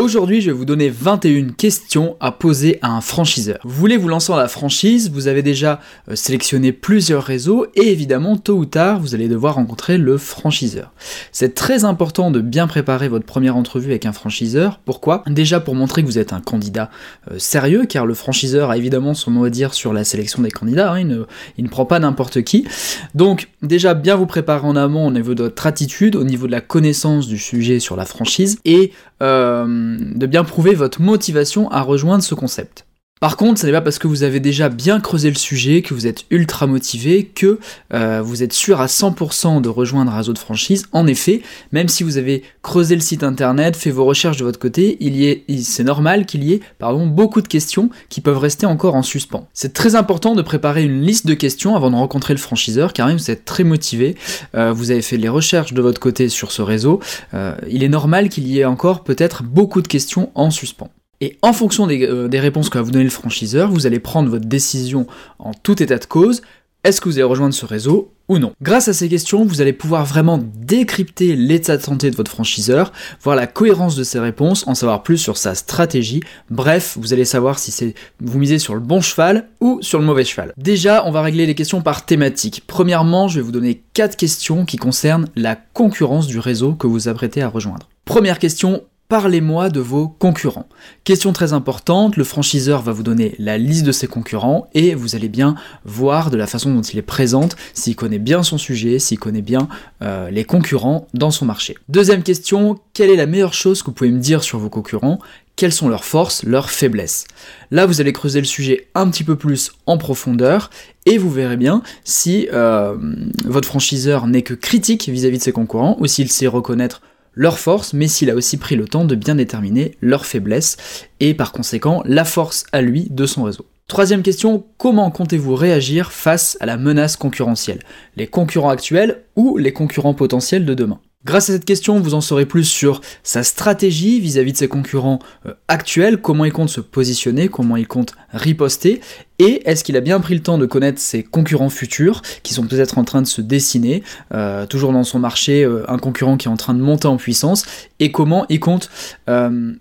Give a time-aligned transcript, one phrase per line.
[0.00, 3.58] Aujourd'hui, je vais vous donner 21 questions à poser à un franchiseur.
[3.64, 7.92] Vous voulez vous lancer dans la franchise, vous avez déjà euh, sélectionné plusieurs réseaux et
[7.92, 10.90] évidemment, tôt ou tard, vous allez devoir rencontrer le franchiseur.
[11.32, 14.80] C'est très important de bien préparer votre première entrevue avec un franchiseur.
[14.86, 15.22] Pourquoi?
[15.26, 16.90] Déjà pour montrer que vous êtes un candidat
[17.30, 20.50] euh, sérieux, car le franchiseur a évidemment son mot à dire sur la sélection des
[20.50, 21.24] candidats, hein, il, ne,
[21.58, 22.66] il ne prend pas n'importe qui.
[23.14, 26.52] Donc déjà bien vous préparer en amont au niveau de votre attitude, au niveau de
[26.52, 28.92] la connaissance du sujet sur la franchise et
[29.22, 32.86] euh, de bien prouver votre motivation à rejoindre ce concept.
[33.20, 35.92] Par contre, ce n'est pas parce que vous avez déjà bien creusé le sujet, que
[35.92, 37.58] vous êtes ultra motivé, que
[37.92, 40.86] euh, vous êtes sûr à 100% de rejoindre un réseau de franchise.
[40.92, 44.58] En effet, même si vous avez creusé le site internet, fait vos recherches de votre
[44.58, 48.64] côté, il est, c'est normal qu'il y ait, pardon, beaucoup de questions qui peuvent rester
[48.64, 49.46] encore en suspens.
[49.52, 53.06] C'est très important de préparer une liste de questions avant de rencontrer le franchiseur, car
[53.06, 54.16] même vous êtes très motivé,
[54.54, 57.00] euh, vous avez fait les recherches de votre côté sur ce réseau,
[57.34, 60.88] euh, il est normal qu'il y ait encore peut-être beaucoup de questions en suspens.
[61.20, 64.30] Et en fonction euh, des, réponses que va vous donner le franchiseur, vous allez prendre
[64.30, 65.06] votre décision
[65.38, 66.42] en tout état de cause.
[66.82, 68.54] Est-ce que vous allez rejoindre ce réseau ou non?
[68.62, 72.90] Grâce à ces questions, vous allez pouvoir vraiment décrypter l'état de santé de votre franchiseur,
[73.22, 76.22] voir la cohérence de ses réponses, en savoir plus sur sa stratégie.
[76.48, 80.06] Bref, vous allez savoir si c'est vous misez sur le bon cheval ou sur le
[80.06, 80.54] mauvais cheval.
[80.56, 82.62] Déjà, on va régler les questions par thématique.
[82.66, 87.08] Premièrement, je vais vous donner quatre questions qui concernent la concurrence du réseau que vous
[87.08, 87.90] apprêtez à rejoindre.
[88.06, 90.68] Première question, Parlez-moi de vos concurrents.
[91.02, 95.16] Question très importante, le franchiseur va vous donner la liste de ses concurrents et vous
[95.16, 99.00] allez bien voir de la façon dont il est présente, s'il connaît bien son sujet,
[99.00, 99.66] s'il connaît bien
[100.00, 101.76] euh, les concurrents dans son marché.
[101.88, 105.18] Deuxième question, quelle est la meilleure chose que vous pouvez me dire sur vos concurrents?
[105.56, 107.26] Quelles sont leurs forces, leurs faiblesses?
[107.72, 110.70] Là, vous allez creuser le sujet un petit peu plus en profondeur
[111.04, 112.96] et vous verrez bien si euh,
[113.44, 117.02] votre franchiseur n'est que critique vis à -vis de ses concurrents ou s'il sait reconnaître
[117.34, 120.76] leur force, mais s'il a aussi pris le temps de bien déterminer leurs faiblesses
[121.20, 123.66] et par conséquent la force à lui de son réseau.
[123.88, 127.80] Troisième question, comment comptez-vous réagir face à la menace concurrentielle?
[128.16, 131.00] Les concurrents actuels ou les concurrents potentiels de demain?
[131.26, 135.18] Grâce à cette question, vous en saurez plus sur sa stratégie vis-à-vis de ses concurrents
[135.44, 139.02] euh, actuels, comment il compte se positionner, comment il compte riposter,
[139.38, 142.66] et est-ce qu'il a bien pris le temps de connaître ses concurrents futurs, qui sont
[142.66, 146.48] peut-être en train de se dessiner, euh, toujours dans son marché, euh, un concurrent qui
[146.48, 147.66] est en train de monter en puissance,
[147.98, 148.88] et comment il compte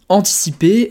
[0.09, 0.89] anticiper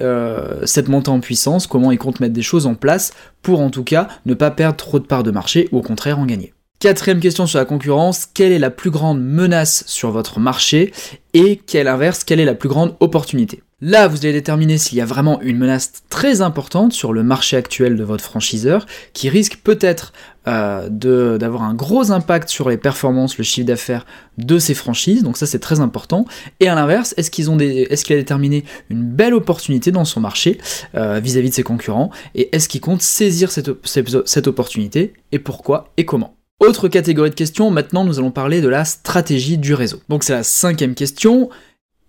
[0.64, 3.84] cette montée en puissance, comment il compte mettre des choses en place pour en tout
[3.84, 6.54] cas ne pas perdre trop de parts de marché, ou au contraire en gagner.
[6.80, 10.92] Quatrième question sur la concurrence, quelle est la plus grande menace sur votre marché?
[11.34, 13.64] Et quelle inverse, quelle est la plus grande opportunité?
[13.80, 17.56] Là, vous allez déterminer s'il y a vraiment une menace très importante sur le marché
[17.56, 20.12] actuel de votre franchiseur qui risque peut-être
[20.46, 20.88] euh,
[21.36, 24.06] d'avoir un gros impact sur les performances, le chiffre d'affaires
[24.36, 25.24] de ces franchises.
[25.24, 26.26] Donc ça, c'est très important.
[26.60, 30.20] Et à l'inverse, est-ce qu'ils ont est-ce qu'il a déterminé une belle opportunité dans son
[30.20, 30.58] marché
[30.94, 32.10] euh, vis-à-vis de ses concurrents?
[32.36, 35.14] Et est-ce qu'il compte saisir cette, cette opportunité?
[35.32, 35.92] Et pourquoi?
[35.96, 36.37] Et comment?
[36.60, 40.00] Autre catégorie de questions, maintenant nous allons parler de la stratégie du réseau.
[40.08, 41.50] Donc c'est la cinquième question.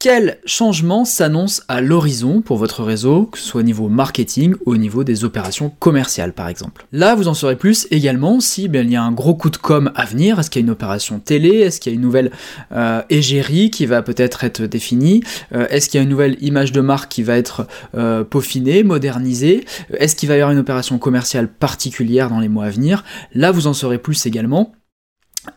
[0.02, 4.72] Quel changement s'annonce à l'horizon pour votre réseau, que ce soit au niveau marketing ou
[4.72, 6.88] au niveau des opérations commerciales par exemple?
[6.94, 9.58] Là, vous en saurez plus également si bien, il y a un gros coup de
[9.58, 10.40] com à venir.
[10.40, 11.50] Est-ce qu'il y a une opération télé?
[11.50, 12.32] Est-ce qu'il y a une nouvelle
[12.72, 15.22] euh, égérie qui va peut-être être définie?
[15.54, 18.84] Euh, Est-ce qu'il y a une nouvelle image de marque qui va être euh, peaufinée,
[18.84, 19.66] modernisée?
[19.98, 23.04] Est-ce qu'il va y avoir une opération commerciale particulière dans les mois à venir?
[23.36, 24.72] Là, vous en saurez plus également.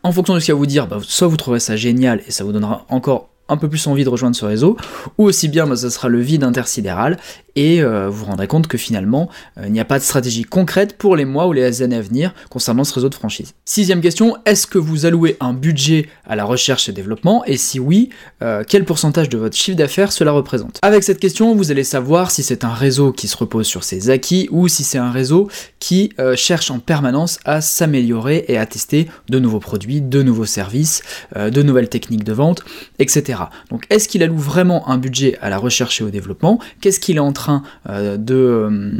[0.01, 2.31] En fonction de ce qu'il va vous dire, bah, soit vous trouverez ça génial et
[2.31, 4.77] ça vous donnera encore un peu plus envie de rejoindre ce réseau,
[5.17, 7.17] ou aussi bien bah, ça sera le vide intersidéral,
[7.55, 10.43] et euh, vous vous rendrez compte que finalement, euh, il n'y a pas de stratégie
[10.43, 13.53] concrète pour les mois ou les années à venir concernant ce réseau de franchise.
[13.65, 17.79] Sixième question, est-ce que vous allouez un budget à la recherche et développement, et si
[17.79, 18.09] oui,
[18.41, 20.79] euh, quel pourcentage de votre chiffre d'affaires cela représente?
[20.81, 24.09] Avec cette question, vous allez savoir si c'est un réseau qui se repose sur ses
[24.09, 25.49] acquis, ou si c'est un réseau
[25.79, 31.01] qui cherche en permanence à s'améliorer et à tester de nouveaux produits, de nouveaux services,
[31.35, 32.63] de nouvelles techniques de vente,
[32.99, 33.39] etc.
[33.69, 36.59] Donc est-ce qu'il alloue vraiment un budget à la recherche et au développement?
[36.81, 37.42] Qu'est-ce qu'il est en train
[37.89, 38.91] euh, de, euh,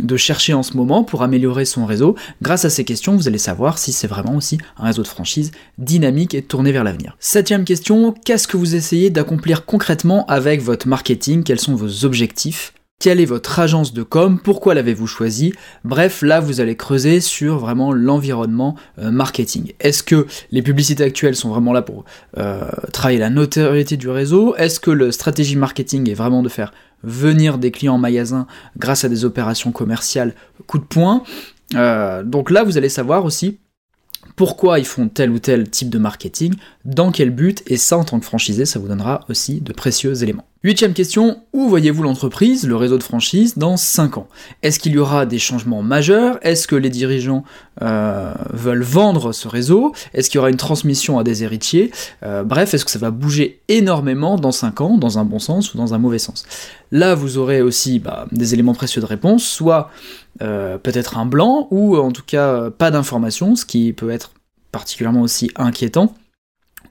[0.00, 2.14] de chercher en ce moment pour améliorer son réseau.
[2.42, 5.50] Grâce à ces questions, vous allez savoir si c'est vraiment aussi un réseau de franchise
[5.78, 7.16] dynamique et tourné vers l'avenir.
[7.20, 11.42] Septième question, qu'est-ce que vous essayez d'accomplir concrètement avec votre marketing?
[11.42, 12.72] Quels sont vos objectifs?
[13.00, 14.40] Quelle est votre agence de com?
[14.42, 15.52] Pourquoi l'avez-vous choisi?
[15.84, 19.72] Bref, là vous allez creuser sur vraiment l'environnement euh, marketing.
[19.78, 22.04] Est-ce que les publicités actuelles sont vraiment là pour
[22.92, 24.56] travailler la notoriété du réseau?
[24.56, 26.72] Est-ce que le stratégie marketing est vraiment de faire
[27.02, 28.46] venir des clients en magasin
[28.76, 30.34] grâce à des opérations commerciales
[30.66, 31.22] coup de poing.
[31.74, 33.58] Euh, Donc là vous allez savoir aussi
[34.38, 36.54] pourquoi ils font tel ou tel type de marketing,
[36.84, 40.22] dans quel but, et ça en tant que franchisé, ça vous donnera aussi de précieux
[40.22, 40.44] éléments.
[40.62, 44.28] Huitième question, où voyez-vous l'entreprise, le réseau de franchise, dans 5 ans?
[44.62, 46.38] Est-ce qu'il y aura des changements majeurs?
[46.42, 47.44] Est-ce que les dirigeants
[47.82, 49.92] euh, veulent vendre ce réseau?
[50.14, 51.92] Est-ce qu'il y aura une transmission à des héritiers?
[52.24, 55.74] Euh, Bref, est-ce que ça va bouger énormément dans 5 ans, dans un bon sens
[55.74, 56.44] ou dans un mauvais sens?
[56.90, 59.90] Là, vous aurez aussi bah, des éléments précieux de réponse, soit
[60.42, 64.32] euh, peut-être un blanc, ou en tout cas pas d'information, ce qui peut être
[64.72, 66.14] particulièrement aussi inquiétant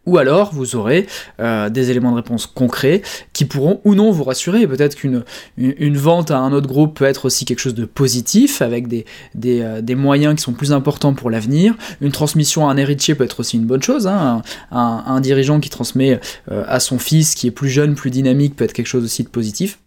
[0.08, 1.06] ou alors vous aurez
[1.40, 3.04] euh, des éléments de réponse concrets
[3.34, 4.66] qui pourront ou non vous rassurer.
[4.66, 5.24] Peut-être qu'une
[5.58, 9.06] une, vente à un autre groupe peut être aussi quelque chose de positif, avec des,
[9.46, 11.76] euh, moyens qui sont plus importants pour l'avenir.
[12.02, 14.08] Une transmission à un héritier peut être aussi une bonne chose.
[14.08, 14.42] Hein.
[14.72, 16.20] Un, dirigeant qui transmet
[16.52, 19.24] euh, à son fils qui est plus jeune, plus dynamique, peut être quelque chose aussi
[19.24, 19.80] de positif.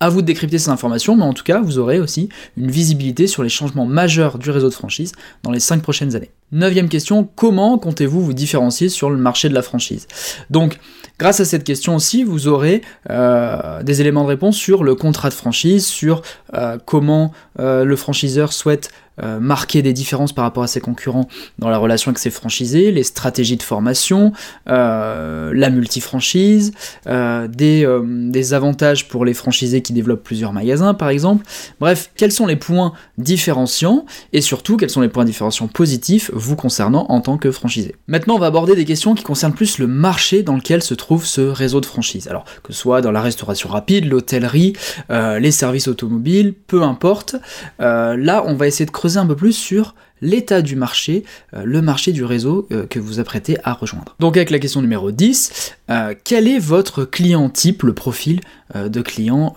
[0.00, 3.26] À vous de décrypter ces informations, mais en tout cas, vous aurez aussi une visibilité
[3.26, 5.12] sur les changements majeurs du réseau de franchise
[5.42, 6.30] dans les 5 prochaines années.
[6.52, 10.06] Neuvième question, comment comptez-vous vous différencier sur le marché de la franchise?
[10.50, 10.78] Donc,
[11.18, 15.28] grâce à cette question aussi, vous aurez euh, des éléments de réponse sur le contrat
[15.28, 16.22] de franchise, sur
[16.54, 18.90] euh, comment euh, le franchiseur souhaite
[19.22, 21.26] euh, marquer des différences par rapport à ses concurrents
[21.58, 24.32] dans la relation avec ses franchisés, les stratégies de formation,
[24.68, 26.72] euh, la multifranchise,
[27.06, 31.46] euh, des, des, avantages pour les franchisés qui développent plusieurs magasins par exemple.
[31.80, 34.04] Bref, quels sont les points différenciants
[34.34, 37.94] et surtout quels sont les points différenciants positifs vous concernant en tant que franchisé?
[38.08, 41.24] Maintenant, on va aborder des questions qui concernent plus le marché dans lequel se trouve
[41.24, 42.28] ce réseau de franchise.
[42.28, 44.74] Alors, que ce soit dans la restauration rapide, l'hôtellerie,
[45.08, 47.36] les services automobiles, peu importe.
[47.78, 51.24] là, on va essayer de creuser un peu plus sur l'état du marché,
[51.54, 54.16] euh, le marché du réseau euh, que vous apprêtez à rejoindre.
[54.18, 58.40] Donc avec la question numéro 10, euh, quel est votre client type, le profil
[58.74, 59.54] de client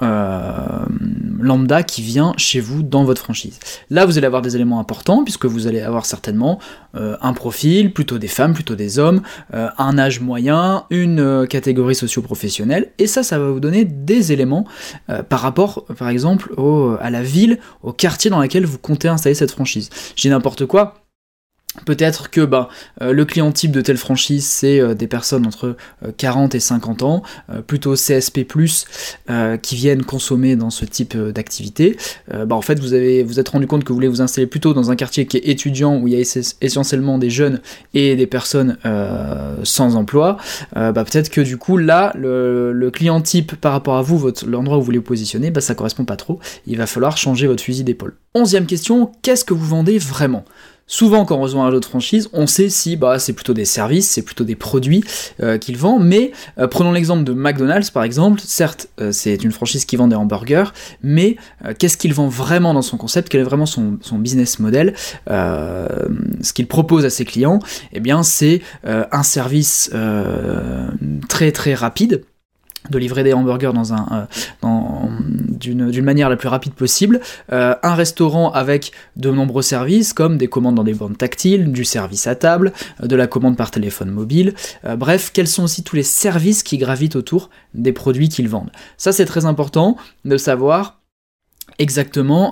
[1.39, 3.59] lambda qui vient chez vous dans votre franchise?
[3.89, 6.59] Là vous allez avoir des éléments importants puisque vous allez avoir certainement
[6.93, 9.21] un profil, plutôt des femmes, plutôt des hommes,
[9.51, 14.67] un âge moyen, une catégorie socio-professionnelle, et ça ça va vous donner des éléments
[15.27, 16.53] par rapport par exemple
[17.01, 19.89] à la ville, au quartier dans lequel vous comptez installer cette franchise.
[20.15, 20.93] J'ai n'importe quoi.
[21.85, 22.69] Peut-être que bah,
[23.01, 25.75] euh, le client type de telle franchise, c'est euh, des personnes entre
[26.17, 27.23] 40 euh, et 50 ans,
[27.67, 28.45] plutôt CSP+,
[29.61, 31.97] qui viennent consommer dans ce type d'activité.
[32.31, 34.73] bah, en fait, vous avez vous êtes rendu compte que vous voulez vous installer plutôt
[34.73, 37.61] dans un quartier qui est étudiant, où il y a essentiellement des jeunes
[37.93, 38.77] et des personnes
[39.63, 40.37] sans emploi.
[40.75, 44.79] bah, Peut-être que du coup, là, le, client type par rapport à vous, l'endroit où
[44.79, 46.39] vous voulez vous positionner, bah, ça correspond pas trop.
[46.65, 48.15] Il va falloir changer votre fusil d'épaule.
[48.35, 50.45] Onzième question, qu'est-ce que vous vendez vraiment?
[50.91, 53.63] Souvent, quand on rejoint un réseau de franchise, on sait si bah, c'est plutôt des
[53.63, 55.03] services, c'est plutôt des produits
[55.39, 59.51] euh, qu'il vend, mais euh, prenons l'exemple de McDonald's par exemple, certes euh, c'est une
[59.51, 61.35] franchise qui vend des hamburgers, mais
[61.77, 64.95] qu'est-ce qu'il vend vraiment dans son concept, quel est vraiment son, son business model,
[65.27, 67.59] ce qu'il propose à ses clients,
[67.93, 69.91] eh bien c'est un service
[71.27, 72.23] très très rapide,
[72.89, 74.25] de livrer des hamburgers euh,
[74.63, 77.19] d'une, manière la plus rapide possible,
[77.51, 81.85] euh, un restaurant avec de nombreux services comme des commandes dans des bandes tactiles, du
[81.85, 82.73] service à table,
[83.03, 84.53] euh, de la commande par téléphone mobile,
[84.97, 88.71] bref, quels sont aussi tous les services qui gravitent autour des produits qu'ils vendent.
[88.97, 90.99] Ça c'est très important de savoir
[91.77, 92.51] exactement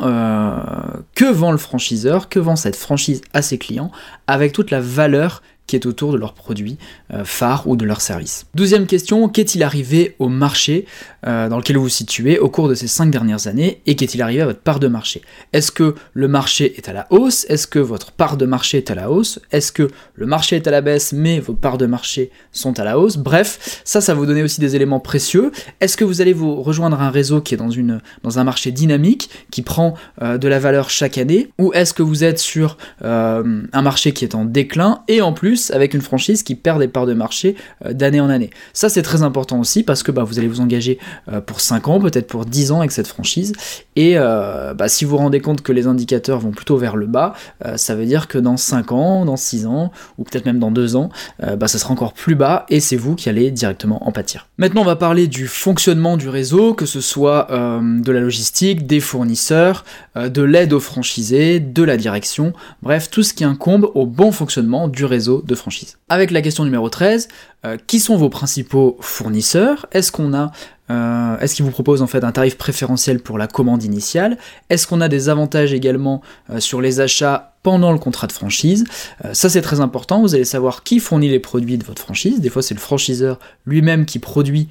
[1.15, 3.91] que vend le franchiseur, que vend cette franchise à ses clients,
[4.27, 6.77] avec toute la valeur qui est autour de leurs produits
[7.13, 8.47] euh, phares ou de leurs services.
[8.55, 10.85] Douzième question, qu'est-il arrivé au marché
[11.27, 14.21] euh, dans lequel vous vous situez au cours de ces cinq dernières années et qu'est-il
[14.21, 15.21] arrivé à votre part de marché?
[15.51, 17.45] Est-ce que le marché est à la hausse?
[17.49, 19.39] Est-ce que votre part de marché est à la hausse?
[19.51, 22.85] Est-ce que le marché est à la baisse mais vos parts de marché sont à
[22.85, 23.18] la hausse?
[23.18, 25.51] Bref, ça, ça vous donner aussi des éléments précieux.
[25.81, 28.71] Est-ce que vous allez vous rejoindre un réseau qui est dans, une, dans un marché
[28.71, 31.49] dynamique, qui prend euh, de la valeur chaque année?
[31.59, 35.56] Ou est-ce que vous êtes sur un marché qui est en déclin et en plus
[35.71, 38.49] avec une franchise qui perd des parts de marché euh, d'année en année.
[38.73, 40.99] Ça c'est très important aussi parce que bah, vous allez vous engager
[41.31, 43.54] euh, pour 5 ans, peut-être pour 10 ans avec cette franchise.
[43.95, 47.07] Et euh, bah, si vous vous rendez compte que les indicateurs vont plutôt vers le
[47.07, 47.33] bas,
[47.76, 50.95] ça veut dire que dans 5 ans, dans 6 ans, ou peut-être même dans 2
[50.95, 51.09] ans,
[51.40, 54.47] bah, ça sera encore plus bas et c'est vous qui allez directement en pâtir.
[54.57, 58.99] Maintenant on va parler du fonctionnement du réseau, que ce soit de la logistique, des
[58.99, 59.85] fournisseurs,
[60.16, 64.87] de l'aide aux franchisés, de la direction, bref tout ce qui incombe au bon fonctionnement
[64.87, 65.97] du réseau franchise.
[66.09, 67.27] Avec la question numéro 13,
[67.66, 69.87] euh, qui sont vos principaux fournisseurs?
[69.92, 70.51] Est-ce qu'on a
[70.89, 74.37] euh, est-ce qu'ils vous proposent en fait un tarif préférentiel pour la commande initiale?
[74.69, 78.85] Est-ce qu'on a des avantages également euh, sur les achats pendant le contrat de franchise?
[79.25, 82.39] Euh, ça c'est très important, vous allez savoir qui fournit les produits de votre franchise.
[82.39, 84.69] Des fois c'est le franchiseur lui-même qui produit,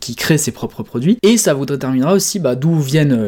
[0.00, 1.18] qui crée ses propres produits.
[1.22, 3.18] Et ça vous déterminera aussi bah, d'où viennent,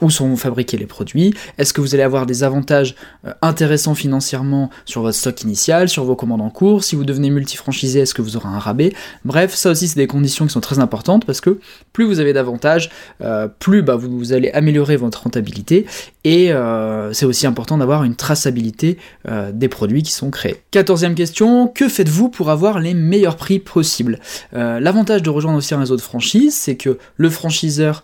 [0.00, 1.32] où sont fabriqués les produits.
[1.56, 2.94] Est-ce que vous allez avoir des avantages
[3.40, 6.84] intéressants financièrement sur votre stock initial, sur vos commandes en cours?
[6.84, 8.92] Si vous devenez multifranchisé, est-ce que vous aurez un rabais?
[9.24, 11.58] Bref, ça aussi c'est des conditions sont très importantes parce que
[11.92, 12.90] plus vous avez d'avantages,
[13.22, 15.86] euh, plus bah, vous, allez améliorer votre rentabilité
[16.24, 18.98] et euh, c'est aussi important d'avoir une traçabilité
[19.28, 20.62] euh, des produits qui sont créés.
[20.70, 24.18] Quatorzième question, que faites-vous pour avoir les meilleurs prix possibles?
[24.52, 28.02] L'avantage de rejoindre aussi un réseau de franchise, c'est que le franchiseur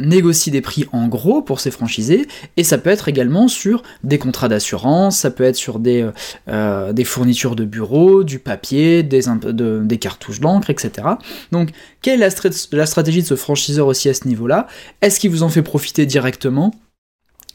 [0.00, 4.18] négocie des prix en gros pour ses franchisés et ça peut être également sur des
[4.18, 6.04] contrats d'assurance, ça peut être sur des,
[7.04, 11.08] fournitures de bureaux, du papier, des cartouches d'encre, etc.
[11.50, 11.70] Donc,
[12.00, 14.66] quelle est la, stratégie de ce franchiseur aussi à ce niveau-là?
[15.00, 16.72] Est-ce qu'il vous en fait profiter directement?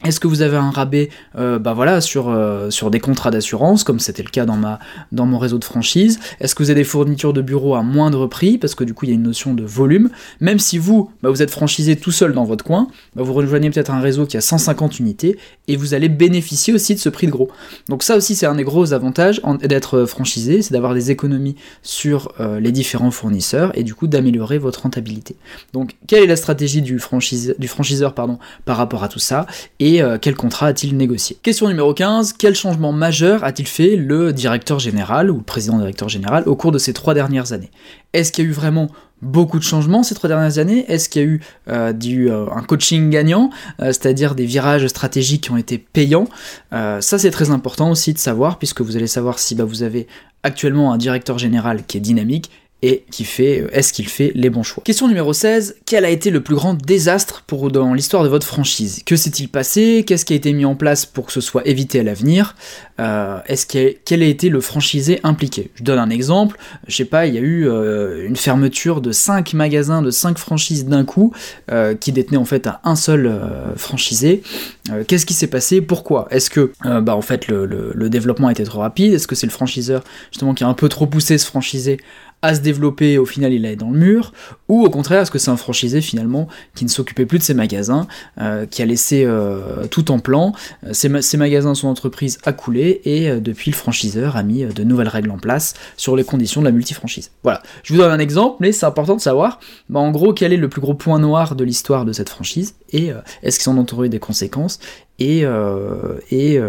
[0.05, 3.83] Est-ce que vous avez un rabais euh, bah voilà, sur, euh, sur des contrats d'assurance,
[3.83, 6.19] comme c'était le cas dans, mon réseau de franchise?
[6.39, 9.05] Est-ce que vous avez des fournitures de bureau à moindre prix, parce que du coup
[9.05, 12.11] il y a une notion de volume Même si vous, bah, vous êtes franchisé tout
[12.11, 15.75] seul dans votre coin, bah, vous rejoignez peut-être un réseau qui a 150 unités, et
[15.75, 17.49] vous allez bénéficier aussi de ce prix de gros.
[17.89, 22.31] Donc ça aussi c'est un des gros avantages d'être franchisé, c'est d'avoir des économies sur
[22.39, 25.37] euh, les différents fournisseurs, et du coup d'améliorer votre rentabilité.
[25.73, 27.01] Donc quelle est la stratégie du,
[27.57, 29.47] du franchiseur par rapport à tout ça?
[30.01, 31.37] Euh, quel contrat a-t-il négocié?
[31.41, 36.09] Question numéro 15, quel changement majeur a-t-il fait le directeur général ou le président directeur
[36.09, 37.71] général au cours de ces trois dernières années?
[38.13, 38.89] Est-ce qu'il y a eu vraiment
[39.21, 40.85] beaucoup de changements ces trois dernières années?
[40.91, 45.51] Est-ce qu'il y a eu euh, euh, un coaching gagnant, c'est-à-dire des virages stratégiques qui
[45.51, 46.27] ont été payants?
[46.71, 50.07] Ça c'est très important aussi de savoir, puisque vous allez savoir si bah, vous avez
[50.43, 52.51] actuellement un directeur général qui est dynamique
[52.83, 54.83] et qui fait euh, est-ce qu'il fait les bons choix.
[54.83, 58.45] Question numéro 16, quel a été le plus grand désastre pour dans l'histoire de votre
[58.45, 59.01] franchise?
[59.05, 60.03] Que s'est-il passé?
[60.05, 62.55] Qu'est-ce qui a été mis en place pour que ce soit évité à l'avenir?
[62.99, 65.71] Euh, Est-ce quel a été le franchisé impliqué?
[65.75, 66.57] Je donne un exemple,
[66.87, 70.37] je sais pas, il y a eu euh, une fermeture de 5 magasins de 5
[70.37, 71.33] franchises d'un coup
[71.99, 73.31] qui détenaient en fait un seul
[73.75, 74.41] franchisé.
[75.07, 75.81] Qu'est-ce qui s'est passé?
[75.81, 76.27] Pourquoi?
[76.31, 79.13] Est-ce que bah en fait le, le développement a été trop rapide?
[79.13, 81.97] Est-ce que c'est le franchiseur justement qui a un peu trop poussé ce franchisé
[82.41, 84.31] à se développer, au final il est dans le mur,
[84.67, 87.53] ou au contraire, est-ce que c'est un franchisé finalement qui ne s'occupait plus de ses
[87.53, 88.07] magasins,
[88.39, 90.53] euh, qui a laissé euh, tout en plan,
[90.85, 95.07] euh, ses, magasins, son entreprise a coulé, et depuis le franchiseur a mis de nouvelles
[95.07, 97.31] règles en place sur les conditions de la multifranchise.
[97.43, 100.53] Voilà, je vous donne un exemple, mais c'est important de savoir, bah, en gros, quel
[100.53, 103.77] est le plus gros point noir de l'histoire de cette franchise, et est-ce qu'ils sont
[103.77, 104.79] entourés des conséquences,
[105.19, 105.43] et,
[106.31, 106.59] et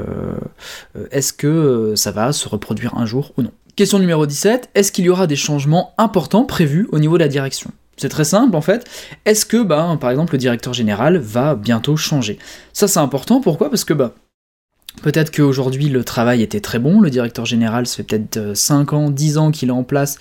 [1.11, 3.53] est-ce que ça va se reproduire un jour ou non.
[3.79, 7.29] Question numéro 17, est-ce qu'il y aura des changements importants prévus au niveau de la
[7.29, 7.71] direction?
[7.97, 8.85] C'est très simple en fait.
[9.25, 12.41] Est-ce que, bah, par exemple, le directeur général va bientôt changer?
[12.73, 13.41] Ça, c'est important.
[13.41, 13.71] Pourquoi?
[13.71, 14.17] Parce que, bah,
[15.03, 17.01] peut-être qu'aujourd'hui le travail était très bon.
[17.01, 20.19] Le directeur général, ça fait peut-être 5 euh, ans, 10 ans qu'il est en place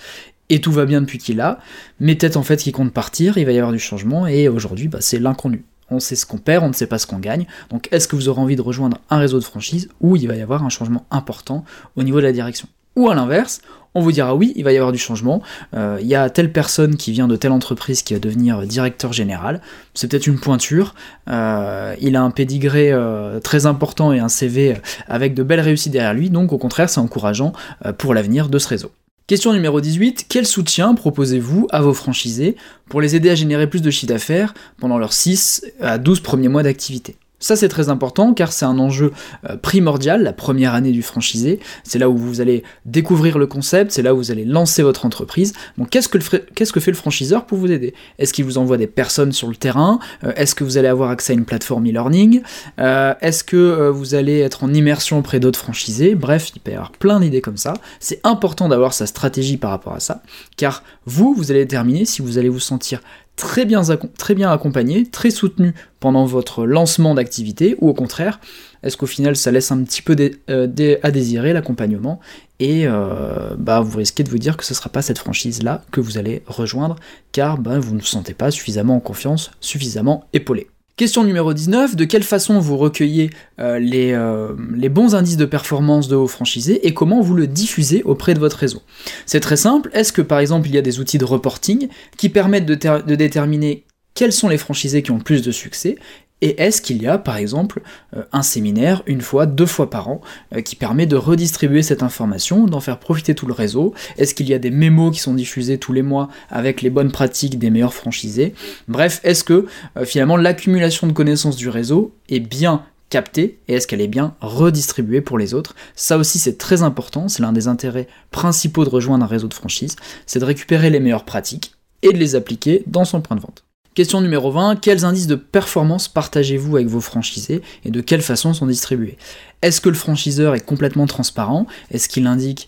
[0.50, 1.58] et tout va bien depuis qu'il a.
[1.98, 4.86] Mais peut-être en fait qu'il compte partir, il va y avoir du changement et aujourd'hui,
[4.86, 5.64] bah, c'est l'inconnu.
[5.90, 7.46] On sait ce qu'on perd, on ne sait pas ce qu'on gagne.
[7.70, 10.36] Donc, est-ce que vous aurez envie de rejoindre un réseau de franchise où il va
[10.36, 11.64] y avoir un changement important
[11.96, 12.68] au niveau de la direction?
[12.96, 13.60] Ou à l'inverse,
[13.94, 15.42] on vous dira oui, il va y avoir du changement,
[15.74, 19.12] euh, il y a telle personne qui vient de telle entreprise qui va devenir directeur
[19.12, 19.60] général,
[19.94, 20.94] c'est peut-être une pointure,
[21.28, 24.76] euh, il a un pédigré euh, très important et un CV
[25.08, 27.52] avec de belles réussites derrière lui, donc au contraire c'est encourageant
[27.98, 28.92] pour l'avenir de ce réseau.
[29.26, 32.56] Question numéro 18, quel soutien proposez-vous à vos franchisés
[32.88, 36.48] pour les aider à générer plus de chiffre d'affaires pendant leurs 6 à 12 premiers
[36.48, 37.16] mois d'activité?
[37.38, 39.12] Ça c'est très important car c'est un enjeu
[39.48, 43.92] euh, primordial, la première année du franchisé, c'est là où vous allez découvrir le concept,
[43.92, 45.52] c'est là où vous allez lancer votre entreprise.
[45.90, 47.94] Que, qu'est-ce que fait le franchiseur pour vous aider?
[48.18, 49.98] Est-ce qu'il vous envoie des personnes sur le terrain?
[50.24, 52.42] Euh, Est-ce que vous allez avoir accès à une plateforme e-learning?
[52.78, 56.14] Euh, Est-ce que vous allez être en immersion auprès d'autres franchisés?
[56.14, 57.74] Bref, il peut y avoir plein d'idées comme ça.
[58.00, 60.22] C'est important d'avoir sa stratégie par rapport à ça,
[60.56, 63.00] car vous, vous allez déterminer si vous allez vous sentir
[63.38, 68.40] très bien, accompagné, très soutenu pendant votre lancement d'activité, ou au contraire,
[68.82, 70.16] est-ce qu'au final ça laisse un petit peu
[70.50, 72.20] euh, à désirer l'accompagnement
[72.60, 75.82] et euh, bah, vous risquez de vous dire que ce ne sera pas cette franchise-là
[75.92, 76.96] que vous allez rejoindre
[77.32, 80.68] car bah, vous ne vous sentez pas suffisamment en confiance, suffisamment épaulé.
[80.98, 85.44] Question numéro 19, de quelle façon vous recueillez euh, les, euh, les, bons indices de
[85.44, 88.82] performance de vos franchisés et comment vous le diffusez auprès de votre réseau?
[89.24, 91.86] C'est très simple, est-ce que par exemple il y a des outils de reporting
[92.16, 95.98] qui permettent de, de déterminer quels sont les franchisés qui ont le plus de succès
[96.40, 97.82] et est-ce qu'il y a, par exemple,
[98.16, 100.20] euh, un séminaire une fois, deux fois par an,
[100.54, 103.92] euh, qui permet de redistribuer cette information, d'en faire profiter tout le réseau?
[104.16, 107.10] Est-ce qu'il y a des mémos qui sont diffusés tous les mois avec les bonnes
[107.10, 108.54] pratiques des meilleurs franchisés?
[108.86, 109.66] Bref, est-ce que
[109.96, 114.34] euh, finalement l'accumulation de connaissances du réseau est bien captée et est-ce qu'elle est bien
[114.40, 115.74] redistribuée pour les autres?
[115.96, 119.54] Ça aussi c'est très important, c'est l'un des intérêts principaux de rejoindre un réseau de
[119.54, 123.40] franchise, c'est de récupérer les meilleures pratiques et de les appliquer dans son point de
[123.40, 123.64] vente.
[123.98, 128.54] Question numéro 20, quels indices de performance partagez-vous avec vos franchisés et de quelle façon
[128.54, 129.18] sont distribués?
[129.62, 131.66] Est-ce que le franchiseur est complètement transparent?
[131.90, 132.66] Est-ce qu'il indique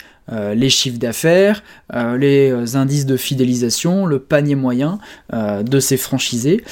[0.55, 5.01] les chiffres d'affaires, les indices de fidélisation, le panier moyen
[5.33, 6.63] de ces franchisés?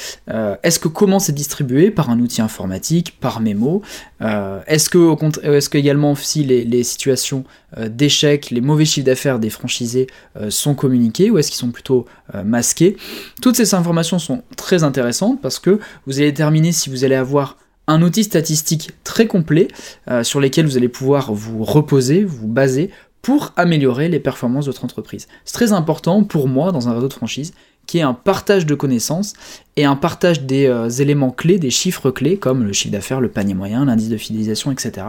[0.63, 1.91] est-ce que comment c'est distribué?
[1.91, 3.81] Par un outil informatique, par mémo?
[4.21, 7.43] Est-ce que également les, les situations
[7.77, 10.07] d'échec, les mauvais chiffres d'affaires des franchisés
[10.47, 12.05] sont communiqués ou est-ce qu'ils sont plutôt
[12.45, 12.95] masqués?
[13.41, 17.57] Toutes ces informations sont très intéressantes parce que vous allez déterminer si vous allez avoir
[17.89, 19.67] un outil statistique très complet
[20.09, 22.91] euh, sur lequel vous allez pouvoir vous reposer, vous baser
[23.21, 25.27] pour améliorer les performances de votre entreprise.
[25.43, 27.53] C'est très important pour moi dans un réseau de franchise
[27.87, 29.33] qui est un partage de connaissances
[29.75, 33.29] et un partage des euh, éléments clés, des chiffres clés comme le chiffre d'affaires, le
[33.29, 35.07] panier moyen, l'indice de fidélisation, etc.,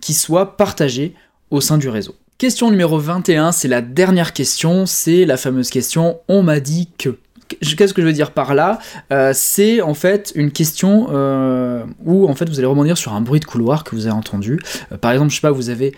[0.00, 1.14] qui soient partagés
[1.50, 2.14] au sein du réseau.
[2.38, 7.18] Question numéro 21, c'est la dernière question, c'est la fameuse question on m'a dit que.
[7.60, 8.78] Qu'est-ce que je veux dire par là
[9.12, 13.20] euh, C'est en fait une question euh, où en fait vous allez rebondir sur un
[13.20, 14.58] bruit de couloir que vous avez entendu.
[14.92, 15.94] Euh, par exemple, je sais pas, vous avez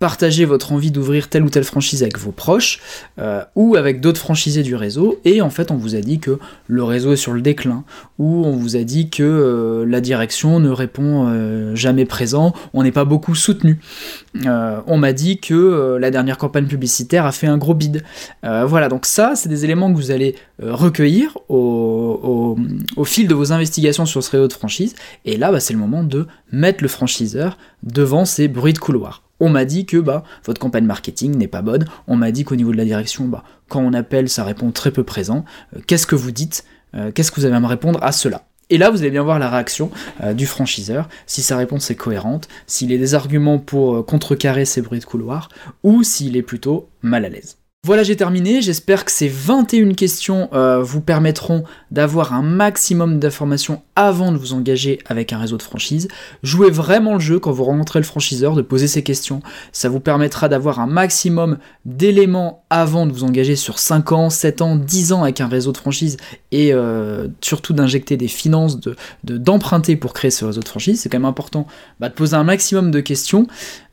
[0.00, 2.80] partagez votre envie d'ouvrir telle ou telle franchise avec vos proches
[3.18, 6.38] euh, ou avec d'autres franchisés du réseau et en fait on vous a dit que
[6.68, 7.84] le réseau est sur le déclin
[8.18, 12.82] ou on vous a dit que euh, la direction ne répond euh, jamais présent, on
[12.82, 13.78] n'est pas beaucoup soutenu.
[14.46, 18.02] on m'a dit que la dernière campagne publicitaire a fait un gros bid.
[18.42, 22.56] voilà, donc ça c'est des éléments que vous allez recueillir au,
[23.04, 24.94] fil de vos investigations sur ce réseau de franchise
[25.26, 29.22] et là bah, c'est le moment de mettre le franchiseur devant ces bruits de couloir
[29.40, 32.56] on m'a dit que bah, votre campagne marketing n'est pas bonne, on m'a dit qu'au
[32.56, 35.44] niveau de la direction, bah, quand on appelle, ça répond très peu présent.
[35.74, 36.64] Euh, qu'est-ce que vous dites?
[36.94, 38.46] Euh, Qu'est-ce que vous avez à me répondre à cela?
[38.68, 39.90] Et là, vous allez bien voir la réaction
[40.22, 44.80] euh, du franchiseur, si sa réponse est cohérente, s'il a des arguments pour contrecarrer ces
[44.80, 45.48] bruits de couloir,
[45.82, 47.59] ou s'il est plutôt mal à l'aise.
[47.86, 48.60] Voilà, j'ai terminé.
[48.60, 54.52] J'espère que ces 21 questions euh, vous permettront d'avoir un maximum d'informations avant de vous
[54.52, 56.06] engager avec un réseau de franchise.
[56.42, 59.40] Jouez vraiment le jeu quand vous rencontrez le franchiseur, de poser ces questions.
[59.72, 61.56] Ça vous permettra d'avoir un maximum
[61.86, 65.72] d'éléments avant de vous engager sur 5 ans, 7 ans, 10 ans avec un réseau
[65.72, 66.18] de franchise
[66.52, 68.78] et euh, surtout d'injecter des finances,
[69.24, 71.00] d'emprunter de, pour créer ce réseau de franchise.
[71.00, 71.66] C'est quand même important
[71.98, 73.46] bah, de poser un maximum de questions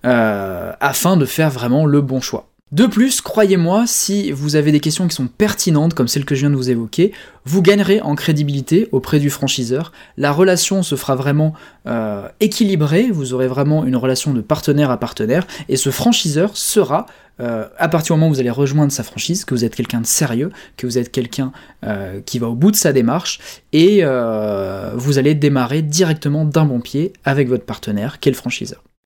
[0.05, 2.49] euh, afin de faire vraiment le bon choix.
[2.73, 6.41] De plus, croyez-moi, si vous avez des questions qui sont pertinentes, comme celles que je
[6.41, 7.13] viens de vous évoquer,
[7.45, 9.93] vous gagnerez en crédibilité auprès du franchiseur.
[10.17, 11.53] La relation se fera vraiment
[11.87, 17.05] euh, équilibrée, vous aurez vraiment une relation de partenaire à partenaire, et ce franchiseur sera,
[17.39, 20.01] euh, à partir du moment où vous allez rejoindre sa franchise, que vous êtes quelqu'un
[20.01, 21.53] de sérieux, que vous êtes quelqu'un
[21.85, 23.39] euh, qui va au bout de sa démarche,
[23.71, 28.83] et vous allez démarrer directement d'un bon pied avec votre partenaire, qui est le franchiseur.